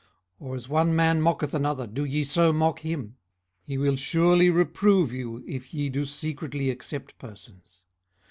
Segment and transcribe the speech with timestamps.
[0.39, 3.01] or as one man mocketh another, do ye so mock him?
[3.01, 3.13] 18:013:010
[3.65, 7.83] He will surely reprove you, if ye do secretly accept persons.